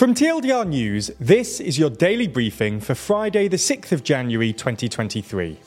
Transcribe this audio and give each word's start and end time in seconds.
From 0.00 0.14
TLDR 0.14 0.66
News, 0.66 1.10
this 1.20 1.60
is 1.60 1.78
your 1.78 1.90
daily 1.90 2.26
briefing 2.26 2.80
for 2.80 2.94
Friday, 2.94 3.48
the 3.48 3.58
6th 3.58 3.92
of 3.92 4.02
January 4.02 4.50
2023. 4.50 5.58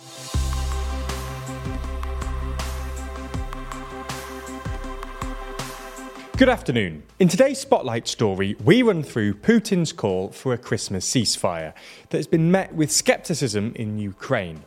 Good 6.36 6.50
afternoon. 6.50 7.04
In 7.20 7.28
today's 7.28 7.60
Spotlight 7.60 8.08
story, 8.08 8.56
we 8.64 8.82
run 8.82 9.04
through 9.04 9.36
Putin's 9.36 9.94
call 9.94 10.32
for 10.32 10.52
a 10.54 10.58
Christmas 10.58 11.08
ceasefire 11.08 11.76
that 12.10 12.18
has 12.18 12.26
been 12.26 12.50
met 12.50 12.74
with 12.74 12.92
skepticism 12.92 13.74
in 13.76 14.00
Ukraine. 14.00 14.64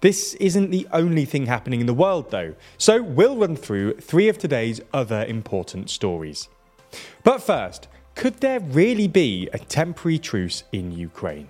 This 0.00 0.34
isn't 0.40 0.72
the 0.72 0.88
only 0.92 1.26
thing 1.26 1.46
happening 1.46 1.78
in 1.80 1.86
the 1.86 1.94
world, 1.94 2.32
though, 2.32 2.56
so 2.76 3.00
we'll 3.00 3.36
run 3.36 3.54
through 3.54 3.98
three 3.98 4.28
of 4.28 4.36
today's 4.36 4.80
other 4.92 5.24
important 5.26 5.90
stories. 5.90 6.48
But 7.22 7.38
first, 7.38 7.86
could 8.16 8.40
there 8.40 8.60
really 8.60 9.06
be 9.06 9.46
a 9.52 9.58
temporary 9.58 10.18
truce 10.18 10.64
in 10.72 10.90
Ukraine? 10.90 11.48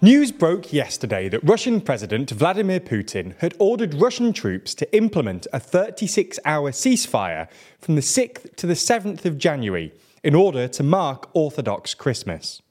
News 0.00 0.30
broke 0.32 0.72
yesterday 0.72 1.28
that 1.28 1.42
Russian 1.42 1.80
President 1.80 2.30
Vladimir 2.30 2.80
Putin 2.80 3.36
had 3.40 3.54
ordered 3.58 3.94
Russian 3.94 4.32
troops 4.32 4.74
to 4.76 4.96
implement 4.96 5.48
a 5.52 5.58
36 5.58 6.38
hour 6.44 6.70
ceasefire 6.70 7.48
from 7.80 7.96
the 7.96 8.00
6th 8.00 8.54
to 8.56 8.66
the 8.66 8.74
7th 8.74 9.24
of 9.24 9.38
January 9.38 9.92
in 10.22 10.36
order 10.36 10.68
to 10.68 10.82
mark 10.84 11.28
Orthodox 11.34 11.94
Christmas. 11.94 12.62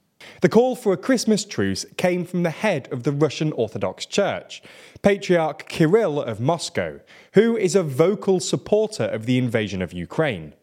The 0.41 0.49
call 0.49 0.77
for 0.77 0.93
a 0.93 0.97
Christmas 0.97 1.43
truce 1.43 1.85
came 1.97 2.25
from 2.25 2.43
the 2.43 2.49
head 2.49 2.87
of 2.93 3.03
the 3.03 3.11
Russian 3.11 3.51
Orthodox 3.53 4.05
Church, 4.05 4.61
Patriarch 5.01 5.67
Kirill 5.67 6.21
of 6.21 6.39
Moscow, 6.39 7.01
who 7.33 7.57
is 7.57 7.75
a 7.75 7.83
vocal 7.83 8.39
supporter 8.39 9.05
of 9.05 9.25
the 9.25 9.37
invasion 9.37 9.81
of 9.81 9.91
Ukraine. 9.91 10.53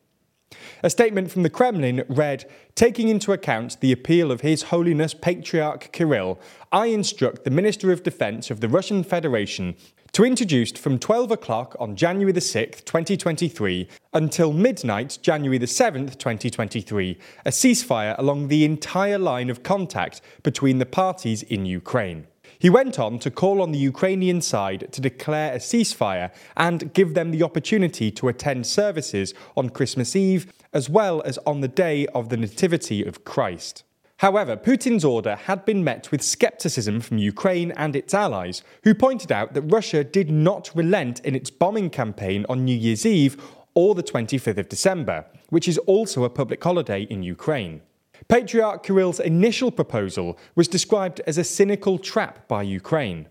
A 0.82 0.90
statement 0.90 1.30
from 1.30 1.42
the 1.42 1.50
Kremlin 1.50 2.04
read 2.08 2.48
Taking 2.74 3.08
into 3.08 3.32
account 3.32 3.80
the 3.80 3.90
appeal 3.90 4.30
of 4.30 4.42
His 4.42 4.64
Holiness 4.64 5.12
Patriarch 5.12 5.90
Kirill, 5.92 6.38
I 6.70 6.86
instruct 6.86 7.42
the 7.42 7.50
Minister 7.50 7.90
of 7.90 8.04
Defense 8.04 8.50
of 8.50 8.60
the 8.60 8.68
Russian 8.68 9.02
Federation 9.02 9.74
to 10.12 10.24
introduce 10.24 10.72
from 10.72 10.98
12 10.98 11.30
o'clock 11.30 11.76
on 11.78 11.96
January 11.96 12.32
the 12.32 12.40
6th, 12.40 12.84
2023, 12.84 13.88
until 14.14 14.52
midnight, 14.52 15.18
January 15.22 15.58
the 15.58 15.66
7th, 15.66 16.18
2023, 16.18 17.18
a 17.44 17.50
ceasefire 17.50 18.16
along 18.18 18.48
the 18.48 18.64
entire 18.64 19.18
line 19.18 19.50
of 19.50 19.62
contact 19.62 20.20
between 20.42 20.78
the 20.78 20.86
parties 20.86 21.42
in 21.42 21.66
Ukraine. 21.66 22.26
He 22.60 22.68
went 22.68 22.98
on 22.98 23.20
to 23.20 23.30
call 23.30 23.62
on 23.62 23.70
the 23.70 23.78
Ukrainian 23.78 24.40
side 24.40 24.88
to 24.90 25.00
declare 25.00 25.52
a 25.52 25.58
ceasefire 25.58 26.32
and 26.56 26.92
give 26.92 27.14
them 27.14 27.30
the 27.30 27.44
opportunity 27.44 28.10
to 28.10 28.26
attend 28.26 28.66
services 28.66 29.32
on 29.56 29.70
Christmas 29.70 30.16
Eve 30.16 30.52
as 30.72 30.88
well 30.88 31.22
as 31.24 31.38
on 31.46 31.60
the 31.60 31.68
day 31.68 32.06
of 32.08 32.30
the 32.30 32.36
Nativity 32.36 33.04
of 33.04 33.24
Christ. 33.24 33.84
However, 34.16 34.56
Putin's 34.56 35.04
order 35.04 35.36
had 35.36 35.64
been 35.64 35.84
met 35.84 36.10
with 36.10 36.20
skepticism 36.20 37.00
from 37.00 37.18
Ukraine 37.18 37.70
and 37.76 37.94
its 37.94 38.12
allies, 38.12 38.64
who 38.82 38.92
pointed 38.92 39.30
out 39.30 39.54
that 39.54 39.62
Russia 39.62 40.02
did 40.02 40.28
not 40.28 40.72
relent 40.74 41.20
in 41.20 41.36
its 41.36 41.50
bombing 41.50 41.90
campaign 41.90 42.44
on 42.48 42.64
New 42.64 42.76
Year's 42.76 43.06
Eve 43.06 43.40
or 43.74 43.94
the 43.94 44.02
25th 44.02 44.58
of 44.58 44.68
December, 44.68 45.26
which 45.50 45.68
is 45.68 45.78
also 45.78 46.24
a 46.24 46.30
public 46.30 46.62
holiday 46.64 47.02
in 47.02 47.22
Ukraine. 47.22 47.82
Patriarch 48.26 48.82
Kirill's 48.82 49.20
initial 49.20 49.70
proposal 49.70 50.38
was 50.54 50.66
described 50.66 51.20
as 51.26 51.38
a 51.38 51.44
cynical 51.44 51.98
trap 51.98 52.48
by 52.48 52.62
Ukraine. 52.62 53.28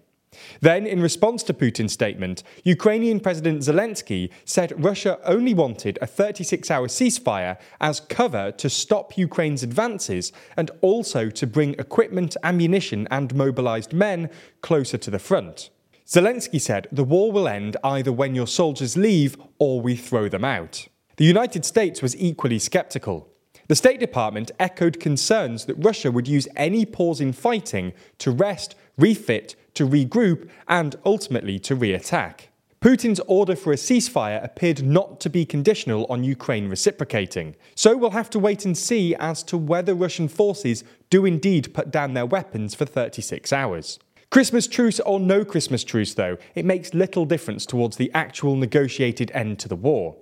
Then, 0.61 0.85
in 0.85 1.01
response 1.01 1.43
to 1.43 1.53
Putin's 1.53 1.93
statement, 1.93 2.43
Ukrainian 2.63 3.19
President 3.19 3.61
Zelensky 3.61 4.29
said 4.45 4.83
Russia 4.83 5.19
only 5.23 5.53
wanted 5.53 5.97
a 6.01 6.07
36 6.07 6.69
hour 6.69 6.87
ceasefire 6.87 7.57
as 7.79 7.99
cover 8.01 8.51
to 8.51 8.69
stop 8.69 9.17
Ukraine's 9.17 9.63
advances 9.63 10.31
and 10.55 10.71
also 10.81 11.29
to 11.29 11.47
bring 11.47 11.73
equipment, 11.73 12.35
ammunition, 12.43 13.07
and 13.09 13.35
mobilized 13.35 13.93
men 13.93 14.29
closer 14.61 14.97
to 14.97 15.11
the 15.11 15.19
front. 15.19 15.69
Zelensky 16.05 16.61
said 16.61 16.87
the 16.91 17.03
war 17.03 17.31
will 17.31 17.47
end 17.47 17.75
either 17.83 18.13
when 18.13 18.33
your 18.33 18.47
soldiers 18.47 18.95
leave 18.95 19.37
or 19.59 19.81
we 19.81 19.95
throw 19.95 20.29
them 20.29 20.45
out. 20.45 20.87
The 21.17 21.25
United 21.25 21.65
States 21.65 22.01
was 22.01 22.15
equally 22.15 22.59
skeptical. 22.59 23.29
The 23.67 23.75
State 23.75 23.99
Department 23.99 24.49
echoed 24.59 24.97
concerns 24.97 25.65
that 25.65 25.75
Russia 25.75 26.09
would 26.09 26.27
use 26.27 26.47
any 26.55 26.85
pause 26.85 27.19
in 27.19 27.33
fighting 27.33 27.91
to 28.19 28.31
rest, 28.31 28.75
refit, 28.97 29.55
to 29.73 29.85
regroup, 29.85 30.49
and 30.69 30.95
ultimately 31.05 31.59
to 31.59 31.75
re 31.75 31.93
attack. 31.93 32.47
Putin's 32.79 33.19
order 33.27 33.57
for 33.57 33.73
a 33.73 33.75
ceasefire 33.75 34.41
appeared 34.41 34.85
not 34.85 35.19
to 35.19 35.29
be 35.29 35.45
conditional 35.45 36.05
on 36.09 36.23
Ukraine 36.23 36.69
reciprocating. 36.69 37.57
So 37.75 37.97
we'll 37.97 38.11
have 38.11 38.29
to 38.29 38.39
wait 38.39 38.63
and 38.63 38.77
see 38.77 39.15
as 39.15 39.43
to 39.43 39.57
whether 39.57 39.93
Russian 39.93 40.29
forces 40.29 40.85
do 41.09 41.25
indeed 41.25 41.73
put 41.73 41.91
down 41.91 42.13
their 42.13 42.25
weapons 42.25 42.73
for 42.73 42.85
36 42.85 43.51
hours. 43.51 43.99
Christmas 44.29 44.67
truce 44.67 45.01
or 45.01 45.19
no 45.19 45.43
Christmas 45.43 45.83
truce, 45.83 46.13
though, 46.13 46.37
it 46.55 46.63
makes 46.63 46.93
little 46.93 47.25
difference 47.25 47.65
towards 47.65 47.97
the 47.97 48.11
actual 48.13 48.55
negotiated 48.55 49.31
end 49.33 49.59
to 49.59 49.67
the 49.67 49.75
war. 49.75 50.15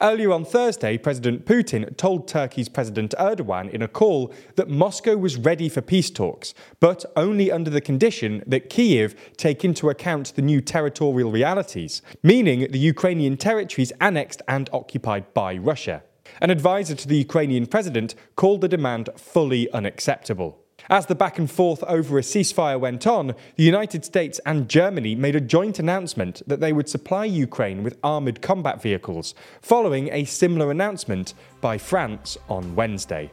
Earlier 0.00 0.32
on 0.32 0.44
Thursday, 0.44 0.98
President 0.98 1.44
Putin 1.46 1.96
told 1.96 2.28
Turkey's 2.28 2.68
President 2.68 3.14
Erdogan 3.18 3.70
in 3.70 3.82
a 3.82 3.88
call 3.88 4.32
that 4.56 4.68
Moscow 4.68 5.16
was 5.16 5.36
ready 5.36 5.68
for 5.68 5.80
peace 5.80 6.10
talks, 6.10 6.54
but 6.80 7.04
only 7.16 7.50
under 7.50 7.70
the 7.70 7.80
condition 7.80 8.42
that 8.46 8.70
Kiev 8.70 9.14
take 9.36 9.64
into 9.64 9.88
account 9.88 10.34
the 10.34 10.42
new 10.42 10.60
territorial 10.60 11.30
realities, 11.30 12.02
meaning 12.22 12.70
the 12.70 12.78
Ukrainian 12.78 13.36
territories 13.36 13.92
annexed 14.00 14.42
and 14.48 14.68
occupied 14.72 15.32
by 15.34 15.56
Russia. 15.56 16.02
An 16.40 16.50
advisor 16.50 16.94
to 16.94 17.08
the 17.08 17.16
Ukrainian 17.16 17.66
president 17.66 18.14
called 18.34 18.60
the 18.60 18.68
demand 18.68 19.10
fully 19.16 19.70
unacceptable. 19.70 20.65
As 20.88 21.06
the 21.06 21.16
back 21.16 21.38
and 21.38 21.50
forth 21.50 21.82
over 21.84 22.16
a 22.16 22.22
ceasefire 22.22 22.78
went 22.78 23.06
on, 23.06 23.34
the 23.56 23.64
United 23.64 24.04
States 24.04 24.40
and 24.46 24.68
Germany 24.68 25.16
made 25.16 25.34
a 25.34 25.40
joint 25.40 25.80
announcement 25.80 26.42
that 26.46 26.60
they 26.60 26.72
would 26.72 26.88
supply 26.88 27.24
Ukraine 27.24 27.82
with 27.82 27.98
armoured 28.04 28.40
combat 28.40 28.80
vehicles, 28.80 29.34
following 29.60 30.08
a 30.12 30.24
similar 30.24 30.70
announcement 30.70 31.34
by 31.60 31.76
France 31.76 32.38
on 32.48 32.76
Wednesday. 32.76 33.30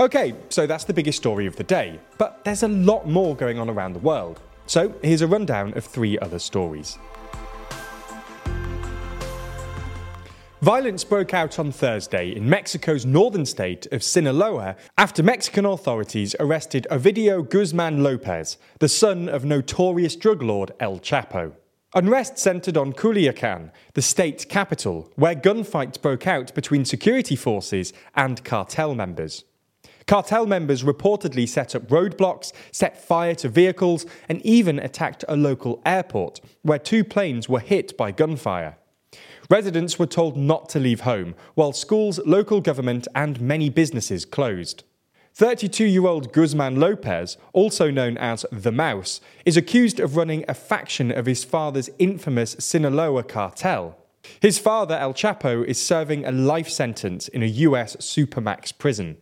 Okay, 0.00 0.34
so 0.48 0.66
that's 0.66 0.84
the 0.84 0.92
biggest 0.92 1.18
story 1.18 1.46
of 1.46 1.54
the 1.54 1.64
day, 1.64 2.00
but 2.18 2.44
there's 2.44 2.64
a 2.64 2.68
lot 2.68 3.06
more 3.06 3.36
going 3.36 3.58
on 3.58 3.70
around 3.70 3.92
the 3.92 4.00
world. 4.00 4.40
So 4.66 4.92
here's 5.02 5.22
a 5.22 5.26
rundown 5.28 5.74
of 5.74 5.84
three 5.84 6.18
other 6.18 6.40
stories. 6.40 6.98
Violence 10.60 11.04
broke 11.04 11.32
out 11.32 11.60
on 11.60 11.70
Thursday 11.70 12.34
in 12.34 12.50
Mexico's 12.50 13.06
northern 13.06 13.46
state 13.46 13.86
of 13.92 14.02
Sinaloa 14.02 14.74
after 14.96 15.22
Mexican 15.22 15.64
authorities 15.64 16.34
arrested 16.40 16.84
Ovidio 16.90 17.48
Guzman 17.48 18.02
Lopez, 18.02 18.58
the 18.80 18.88
son 18.88 19.28
of 19.28 19.44
notorious 19.44 20.16
drug 20.16 20.42
lord 20.42 20.72
El 20.80 20.98
Chapo. 20.98 21.52
Unrest 21.94 22.38
centered 22.38 22.76
on 22.76 22.92
Culiacan, 22.92 23.70
the 23.94 24.02
state 24.02 24.48
capital, 24.48 25.12
where 25.14 25.36
gunfights 25.36 26.02
broke 26.02 26.26
out 26.26 26.52
between 26.56 26.84
security 26.84 27.36
forces 27.36 27.92
and 28.16 28.42
cartel 28.42 28.96
members. 28.96 29.44
Cartel 30.08 30.44
members 30.44 30.82
reportedly 30.82 31.48
set 31.48 31.76
up 31.76 31.86
roadblocks, 31.86 32.52
set 32.72 33.00
fire 33.00 33.36
to 33.36 33.48
vehicles, 33.48 34.06
and 34.28 34.44
even 34.44 34.80
attacked 34.80 35.24
a 35.28 35.36
local 35.36 35.80
airport, 35.86 36.40
where 36.62 36.80
two 36.80 37.04
planes 37.04 37.48
were 37.48 37.60
hit 37.60 37.96
by 37.96 38.10
gunfire. 38.10 38.76
Residents 39.50 39.98
were 39.98 40.06
told 40.06 40.36
not 40.36 40.68
to 40.68 40.78
leave 40.78 41.00
home, 41.00 41.34
while 41.54 41.72
schools, 41.72 42.20
local 42.26 42.60
government, 42.60 43.08
and 43.14 43.40
many 43.40 43.70
businesses 43.70 44.26
closed. 44.26 44.84
32 45.34 45.84
year 45.84 46.06
old 46.06 46.32
Guzman 46.32 46.78
Lopez, 46.80 47.38
also 47.52 47.90
known 47.90 48.18
as 48.18 48.44
the 48.52 48.72
Mouse, 48.72 49.20
is 49.46 49.56
accused 49.56 50.00
of 50.00 50.16
running 50.16 50.44
a 50.48 50.54
faction 50.54 51.10
of 51.10 51.26
his 51.26 51.44
father's 51.44 51.88
infamous 51.98 52.56
Sinaloa 52.58 53.22
cartel. 53.22 53.96
His 54.40 54.58
father, 54.58 54.96
El 54.96 55.14
Chapo, 55.14 55.64
is 55.64 55.80
serving 55.80 56.24
a 56.26 56.32
life 56.32 56.68
sentence 56.68 57.28
in 57.28 57.42
a 57.42 57.46
US 57.46 57.96
Supermax 57.96 58.76
prison. 58.76 59.16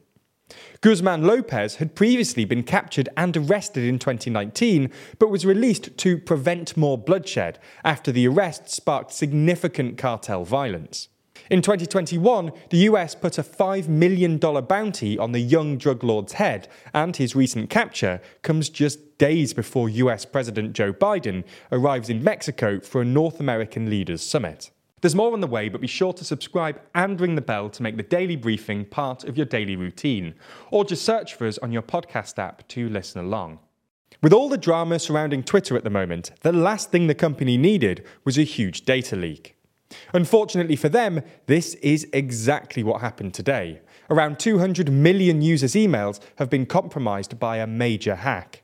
Guzman 0.80 1.22
Lopez 1.22 1.76
had 1.76 1.94
previously 1.94 2.44
been 2.44 2.62
captured 2.62 3.08
and 3.16 3.36
arrested 3.36 3.84
in 3.84 3.98
2019, 3.98 4.90
but 5.18 5.30
was 5.30 5.46
released 5.46 5.96
to 5.98 6.18
prevent 6.18 6.76
more 6.76 6.98
bloodshed 6.98 7.58
after 7.84 8.12
the 8.12 8.28
arrest 8.28 8.68
sparked 8.68 9.12
significant 9.12 9.96
cartel 9.96 10.44
violence. 10.44 11.08
In 11.50 11.62
2021, 11.62 12.50
the 12.70 12.78
US 12.78 13.14
put 13.14 13.38
a 13.38 13.42
$5 13.42 13.88
million 13.88 14.38
bounty 14.38 15.18
on 15.18 15.32
the 15.32 15.40
young 15.40 15.76
drug 15.76 16.02
lord's 16.02 16.34
head, 16.34 16.68
and 16.92 17.16
his 17.16 17.36
recent 17.36 17.70
capture 17.70 18.20
comes 18.42 18.68
just 18.68 19.18
days 19.18 19.54
before 19.54 19.88
US 19.88 20.24
President 20.24 20.72
Joe 20.72 20.92
Biden 20.92 21.44
arrives 21.70 22.10
in 22.10 22.24
Mexico 22.24 22.80
for 22.80 23.00
a 23.00 23.04
North 23.04 23.38
American 23.38 23.88
Leaders 23.88 24.22
Summit. 24.22 24.70
There's 25.02 25.14
more 25.14 25.34
on 25.34 25.42
the 25.42 25.46
way, 25.46 25.68
but 25.68 25.82
be 25.82 25.86
sure 25.86 26.14
to 26.14 26.24
subscribe 26.24 26.80
and 26.94 27.20
ring 27.20 27.34
the 27.34 27.42
bell 27.42 27.68
to 27.68 27.82
make 27.82 27.98
the 27.98 28.02
daily 28.02 28.34
briefing 28.34 28.86
part 28.86 29.24
of 29.24 29.36
your 29.36 29.44
daily 29.44 29.76
routine, 29.76 30.34
or 30.70 30.86
just 30.86 31.04
search 31.04 31.34
for 31.34 31.46
us 31.46 31.58
on 31.58 31.70
your 31.70 31.82
podcast 31.82 32.38
app 32.38 32.66
to 32.68 32.88
listen 32.88 33.22
along. 33.22 33.58
With 34.22 34.32
all 34.32 34.48
the 34.48 34.56
drama 34.56 34.98
surrounding 34.98 35.42
Twitter 35.42 35.76
at 35.76 35.84
the 35.84 35.90
moment, 35.90 36.30
the 36.40 36.50
last 36.50 36.90
thing 36.90 37.08
the 37.08 37.14
company 37.14 37.58
needed 37.58 38.06
was 38.24 38.38
a 38.38 38.42
huge 38.42 38.86
data 38.86 39.16
leak. 39.16 39.56
Unfortunately 40.14 40.76
for 40.76 40.88
them, 40.88 41.20
this 41.44 41.74
is 41.74 42.06
exactly 42.14 42.82
what 42.82 43.02
happened 43.02 43.34
today. 43.34 43.82
Around 44.08 44.38
200 44.38 44.90
million 44.90 45.42
users' 45.42 45.74
emails 45.74 46.20
have 46.36 46.48
been 46.48 46.64
compromised 46.64 47.38
by 47.38 47.58
a 47.58 47.66
major 47.66 48.14
hack. 48.14 48.62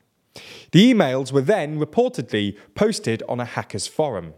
The 0.71 0.95
emails 0.95 1.31
were 1.31 1.43
then 1.43 1.79
reportedly 1.79 2.57
posted 2.75 3.23
on 3.29 3.39
a 3.39 3.45
hacker's 3.45 3.87
forum. 3.87 4.33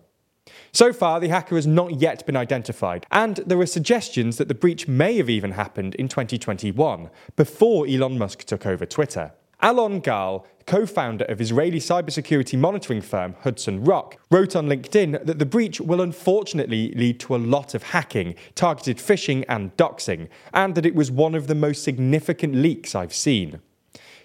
So 0.74 0.92
far, 0.92 1.20
the 1.20 1.28
hacker 1.28 1.54
has 1.54 1.68
not 1.68 2.00
yet 2.00 2.26
been 2.26 2.36
identified, 2.36 3.06
and 3.12 3.36
there 3.46 3.60
are 3.60 3.66
suggestions 3.66 4.38
that 4.38 4.48
the 4.48 4.56
breach 4.56 4.88
may 4.88 5.16
have 5.18 5.30
even 5.30 5.52
happened 5.52 5.94
in 5.94 6.08
2021, 6.08 7.10
before 7.36 7.86
Elon 7.86 8.18
Musk 8.18 8.42
took 8.42 8.66
over 8.66 8.84
Twitter. 8.84 9.30
Alon 9.60 10.00
Gal, 10.00 10.44
co 10.66 10.84
founder 10.84 11.26
of 11.26 11.40
Israeli 11.40 11.78
cybersecurity 11.78 12.58
monitoring 12.58 13.02
firm 13.02 13.36
Hudson 13.42 13.84
Rock, 13.84 14.18
wrote 14.32 14.56
on 14.56 14.66
LinkedIn 14.66 15.24
that 15.24 15.38
the 15.38 15.46
breach 15.46 15.80
will 15.80 16.00
unfortunately 16.00 16.92
lead 16.96 17.20
to 17.20 17.36
a 17.36 17.38
lot 17.38 17.76
of 17.76 17.84
hacking, 17.84 18.34
targeted 18.56 18.96
phishing, 18.96 19.44
and 19.48 19.76
doxing, 19.76 20.28
and 20.52 20.74
that 20.74 20.84
it 20.84 20.96
was 20.96 21.08
one 21.08 21.36
of 21.36 21.46
the 21.46 21.54
most 21.54 21.84
significant 21.84 22.56
leaks 22.56 22.96
I've 22.96 23.14
seen. 23.14 23.60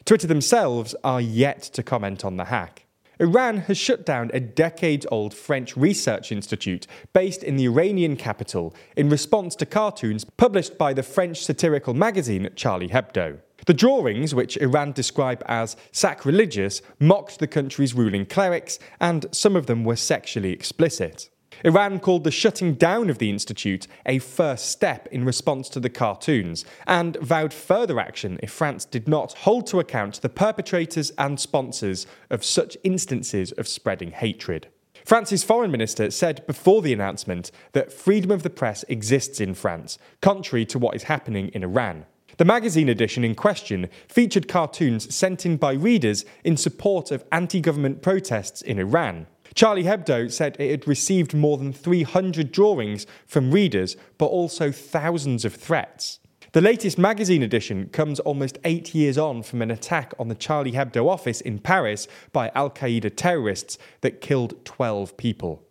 Twitter 0.03 0.25
themselves 0.25 0.95
are 1.03 1.21
yet 1.21 1.61
to 1.61 1.83
comment 1.83 2.25
on 2.25 2.37
the 2.37 2.45
hack. 2.45 2.87
Iran 3.21 3.57
has 3.57 3.77
shut 3.77 4.05
down 4.05 4.31
a 4.33 4.39
decades 4.39 5.05
old 5.11 5.33
French 5.33 5.75
research 5.75 6.31
institute 6.31 6.87
based 7.11 7.43
in 7.43 7.57
the 7.57 7.65
Iranian 7.65 8.15
capital 8.15 8.73
in 8.95 9.09
response 9.09 9.55
to 9.57 9.65
cartoons 9.65 10.23
published 10.23 10.77
by 10.77 10.93
the 10.93 11.03
French 11.03 11.43
satirical 11.43 11.93
magazine 11.93 12.49
Charlie 12.55 12.87
Hebdo. 12.87 13.39
The 13.65 13.73
drawings, 13.73 14.33
which 14.33 14.55
Iran 14.57 14.93
describe 14.93 15.43
as 15.47 15.75
sacrilegious, 15.91 16.81
mocked 16.97 17.39
the 17.39 17.47
country's 17.47 17.93
ruling 17.93 18.25
clerics, 18.25 18.79
and 19.01 19.25
some 19.33 19.57
of 19.57 19.65
them 19.65 19.83
were 19.83 19.97
sexually 19.97 20.53
explicit. 20.53 21.29
Iran 21.63 21.99
called 21.99 22.23
the 22.23 22.31
shutting 22.31 22.75
down 22.75 23.09
of 23.09 23.17
the 23.17 23.29
institute 23.29 23.87
a 24.05 24.19
first 24.19 24.69
step 24.71 25.07
in 25.11 25.25
response 25.25 25.67
to 25.69 25.79
the 25.79 25.89
cartoons 25.89 26.63
and 26.87 27.17
vowed 27.17 27.53
further 27.53 27.99
action 27.99 28.39
if 28.41 28.51
France 28.51 28.85
did 28.85 29.07
not 29.07 29.33
hold 29.39 29.67
to 29.67 29.79
account 29.79 30.21
the 30.21 30.29
perpetrators 30.29 31.11
and 31.17 31.39
sponsors 31.39 32.07
of 32.29 32.45
such 32.45 32.77
instances 32.83 33.51
of 33.53 33.67
spreading 33.67 34.11
hatred. 34.11 34.67
France's 35.05 35.43
foreign 35.43 35.71
minister 35.71 36.11
said 36.11 36.45
before 36.45 36.81
the 36.81 36.93
announcement 36.93 37.51
that 37.71 37.91
freedom 37.91 38.31
of 38.31 38.43
the 38.43 38.49
press 38.49 38.83
exists 38.87 39.41
in 39.41 39.53
France, 39.53 39.97
contrary 40.21 40.65
to 40.65 40.79
what 40.79 40.95
is 40.95 41.03
happening 41.03 41.49
in 41.49 41.63
Iran. 41.63 42.05
The 42.37 42.45
magazine 42.45 42.87
edition 42.87 43.23
in 43.23 43.35
question 43.35 43.89
featured 44.07 44.47
cartoons 44.47 45.13
sent 45.13 45.45
in 45.45 45.57
by 45.57 45.73
readers 45.73 46.25
in 46.43 46.57
support 46.57 47.11
of 47.11 47.25
anti 47.31 47.59
government 47.59 48.01
protests 48.01 48.61
in 48.61 48.79
Iran. 48.79 49.27
Charlie 49.55 49.83
Hebdo 49.83 50.31
said 50.31 50.55
it 50.59 50.71
had 50.71 50.87
received 50.87 51.33
more 51.33 51.57
than 51.57 51.73
300 51.73 52.51
drawings 52.51 53.05
from 53.25 53.51
readers, 53.51 53.95
but 54.17 54.27
also 54.27 54.71
thousands 54.71 55.45
of 55.45 55.55
threats. 55.55 56.19
The 56.51 56.61
latest 56.61 56.97
magazine 56.97 57.43
edition 57.43 57.89
comes 57.89 58.19
almost 58.19 58.57
eight 58.63 58.95
years 58.95 59.19
on 59.19 59.43
from 59.43 59.61
an 59.61 59.69
attack 59.69 60.13
on 60.17 60.29
the 60.29 60.35
Charlie 60.35 60.71
Hebdo 60.71 61.07
office 61.07 61.41
in 61.41 61.59
Paris 61.59 62.07
by 62.31 62.51
Al 62.55 62.71
Qaeda 62.71 63.15
terrorists 63.15 63.77
that 64.01 64.19
killed 64.19 64.65
12 64.65 65.15
people. 65.15 65.63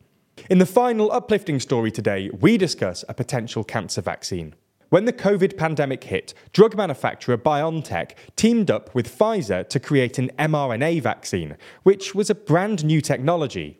In 0.48 0.58
the 0.58 0.66
final 0.66 1.10
uplifting 1.10 1.58
story 1.58 1.90
today, 1.90 2.30
we 2.30 2.56
discuss 2.56 3.04
a 3.08 3.14
potential 3.14 3.64
cancer 3.64 4.00
vaccine. 4.00 4.54
When 4.90 5.04
the 5.04 5.12
COVID 5.12 5.58
pandemic 5.58 6.04
hit, 6.04 6.32
drug 6.54 6.74
manufacturer 6.74 7.36
BioNTech 7.36 8.12
teamed 8.36 8.70
up 8.70 8.94
with 8.94 9.18
Pfizer 9.18 9.68
to 9.68 9.78
create 9.78 10.18
an 10.18 10.30
mRNA 10.38 11.02
vaccine, 11.02 11.58
which 11.82 12.14
was 12.14 12.30
a 12.30 12.34
brand 12.34 12.86
new 12.86 13.02
technology. 13.02 13.78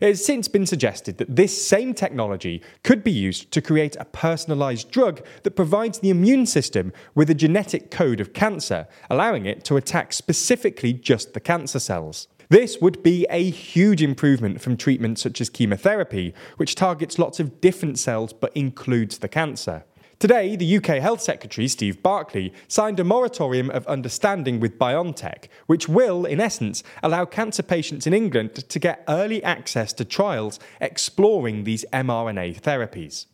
It 0.00 0.08
has 0.08 0.24
since 0.24 0.48
been 0.48 0.66
suggested 0.66 1.18
that 1.18 1.36
this 1.36 1.64
same 1.64 1.94
technology 1.94 2.62
could 2.82 3.04
be 3.04 3.12
used 3.12 3.52
to 3.52 3.62
create 3.62 3.94
a 4.00 4.04
personalised 4.04 4.90
drug 4.90 5.24
that 5.44 5.52
provides 5.52 6.00
the 6.00 6.10
immune 6.10 6.46
system 6.46 6.92
with 7.14 7.30
a 7.30 7.34
genetic 7.34 7.92
code 7.92 8.20
of 8.20 8.32
cancer, 8.32 8.88
allowing 9.08 9.46
it 9.46 9.62
to 9.66 9.76
attack 9.76 10.12
specifically 10.12 10.92
just 10.92 11.32
the 11.32 11.40
cancer 11.40 11.78
cells. 11.78 12.26
This 12.48 12.78
would 12.80 13.04
be 13.04 13.24
a 13.30 13.48
huge 13.48 14.02
improvement 14.02 14.60
from 14.60 14.76
treatments 14.76 15.22
such 15.22 15.40
as 15.40 15.48
chemotherapy, 15.48 16.34
which 16.56 16.74
targets 16.74 17.20
lots 17.20 17.38
of 17.38 17.60
different 17.60 18.00
cells 18.00 18.32
but 18.32 18.50
includes 18.56 19.18
the 19.18 19.28
cancer. 19.28 19.84
Today, 20.20 20.54
the 20.54 20.76
UK 20.76 21.00
Health 21.00 21.22
Secretary, 21.22 21.66
Steve 21.66 22.02
Barclay, 22.02 22.52
signed 22.68 23.00
a 23.00 23.04
moratorium 23.04 23.70
of 23.70 23.86
understanding 23.86 24.60
with 24.60 24.78
BioNTech, 24.78 25.46
which 25.66 25.88
will, 25.88 26.26
in 26.26 26.42
essence, 26.42 26.82
allow 27.02 27.24
cancer 27.24 27.62
patients 27.62 28.06
in 28.06 28.12
England 28.12 28.54
to 28.68 28.78
get 28.78 29.02
early 29.08 29.42
access 29.42 29.94
to 29.94 30.04
trials 30.04 30.60
exploring 30.78 31.64
these 31.64 31.86
mRNA 31.90 32.60
therapies. 32.60 33.24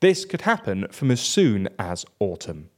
This 0.00 0.26
could 0.26 0.42
happen 0.42 0.88
from 0.90 1.10
as 1.10 1.22
soon 1.22 1.70
as 1.78 2.04
autumn. 2.18 2.68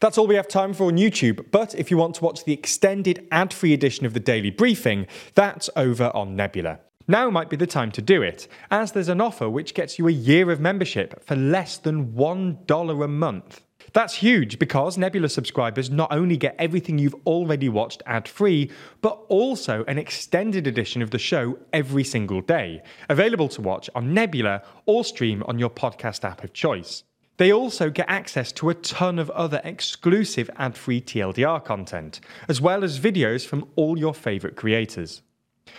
That's 0.00 0.16
all 0.16 0.28
we 0.28 0.36
have 0.36 0.46
time 0.46 0.72
for 0.72 0.84
on 0.84 0.96
YouTube, 0.96 1.50
but 1.50 1.74
if 1.74 1.90
you 1.90 1.96
want 1.96 2.14
to 2.14 2.24
watch 2.24 2.44
the 2.44 2.52
extended 2.52 3.26
ad 3.32 3.52
free 3.52 3.72
edition 3.72 4.06
of 4.06 4.14
the 4.14 4.20
Daily 4.20 4.50
Briefing, 4.50 5.08
that's 5.34 5.68
over 5.74 6.12
on 6.14 6.36
Nebula. 6.36 6.78
Now 7.08 7.30
might 7.30 7.50
be 7.50 7.56
the 7.56 7.68
time 7.68 7.92
to 7.92 8.02
do 8.02 8.20
it, 8.22 8.48
as 8.68 8.90
there's 8.90 9.08
an 9.08 9.20
offer 9.20 9.48
which 9.48 9.74
gets 9.74 9.96
you 9.96 10.08
a 10.08 10.12
year 10.12 10.50
of 10.50 10.58
membership 10.58 11.24
for 11.24 11.36
less 11.36 11.78
than 11.78 12.14
$1 12.14 13.04
a 13.04 13.08
month. 13.08 13.60
That's 13.92 14.14
huge 14.14 14.58
because 14.58 14.98
Nebula 14.98 15.28
subscribers 15.28 15.88
not 15.88 16.12
only 16.12 16.36
get 16.36 16.56
everything 16.58 16.98
you've 16.98 17.14
already 17.24 17.68
watched 17.68 18.02
ad 18.06 18.26
free, 18.26 18.72
but 19.02 19.22
also 19.28 19.84
an 19.86 19.98
extended 19.98 20.66
edition 20.66 21.00
of 21.00 21.12
the 21.12 21.18
show 21.18 21.60
every 21.72 22.02
single 22.02 22.40
day, 22.40 22.82
available 23.08 23.48
to 23.50 23.62
watch 23.62 23.88
on 23.94 24.12
Nebula 24.12 24.62
or 24.86 25.04
stream 25.04 25.44
on 25.46 25.60
your 25.60 25.70
podcast 25.70 26.24
app 26.24 26.42
of 26.42 26.52
choice. 26.52 27.04
They 27.36 27.52
also 27.52 27.88
get 27.88 28.08
access 28.08 28.50
to 28.52 28.70
a 28.70 28.74
ton 28.74 29.20
of 29.20 29.30
other 29.30 29.60
exclusive 29.62 30.50
ad 30.56 30.76
free 30.76 31.00
TLDR 31.00 31.64
content, 31.64 32.20
as 32.48 32.60
well 32.60 32.82
as 32.82 32.98
videos 32.98 33.46
from 33.46 33.68
all 33.76 33.96
your 33.96 34.14
favourite 34.14 34.56
creators. 34.56 35.22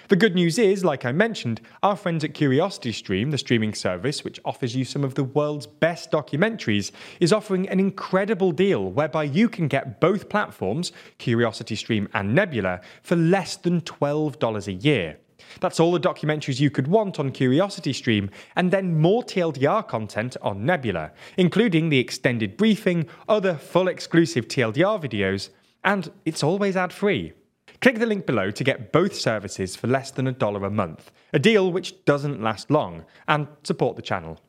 The 0.10 0.16
good 0.16 0.36
news 0.36 0.58
is, 0.58 0.86
like 0.86 1.04
I 1.04 1.12
mentioned, 1.12 1.60
our 1.84 1.98
friends 1.98 2.24
at 2.24 2.32
CuriosityStream, 2.32 3.30
the 3.30 3.38
streaming 3.38 3.74
service 3.74 4.24
which 4.24 4.40
offers 4.46 4.74
you 4.74 4.86
some 4.86 5.04
of 5.04 5.16
the 5.16 5.24
world's 5.26 5.68
best 5.68 6.12
documentaries, 6.12 6.92
is 7.20 7.34
offering 7.34 7.68
an 7.68 7.82
incredible 7.82 8.54
deal 8.54 8.90
whereby 8.90 9.26
you 9.26 9.50
can 9.50 9.68
get 9.68 10.00
both 10.00 10.30
platforms, 10.30 10.94
CuriosityStream 11.20 12.08
and 12.14 12.34
Nebula, 12.34 12.80
for 13.04 13.18
less 13.18 13.58
than 13.58 13.82
$12 13.82 14.68
a 14.68 14.72
year. 14.72 15.18
That's 15.60 15.78
all 15.78 15.92
the 15.92 16.00
documentaries 16.00 16.62
you 16.62 16.70
could 16.70 16.88
want 16.88 17.20
on 17.20 17.32
CuriosityStream, 17.32 18.30
and 18.56 18.72
then 18.72 19.02
more 19.02 19.24
TLDR 19.24 19.86
content 19.90 20.38
on 20.42 20.66
Nebula, 20.66 21.12
including 21.36 21.90
the 21.90 22.00
extended 22.00 22.56
briefing, 22.56 23.10
other 23.28 23.56
full 23.56 23.90
exclusive 23.90 24.48
TLDR 24.48 25.04
videos, 25.04 25.50
and 25.84 26.10
it's 26.24 26.44
always 26.44 26.78
ad 26.78 26.94
free. 26.94 27.34
Click 27.80 28.00
the 28.00 28.06
link 28.08 28.26
below 28.26 28.50
to 28.50 28.64
get 28.64 28.92
both 28.92 29.14
services 29.14 29.76
for 29.76 29.88
less 29.88 30.10
than 30.10 30.28
a 30.28 30.32
dollar 30.32 30.66
a 30.66 30.72
month, 30.72 31.12
a 31.32 31.40
deal 31.40 31.72
which 31.72 32.04
doesn't 32.06 32.42
last 32.42 32.72
long, 32.72 33.06
and 33.28 33.48
support 33.64 33.96
the 33.96 34.02
channel. 34.02 34.40